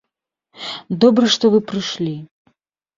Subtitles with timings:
[1.05, 2.13] Добра, што вы прышлі.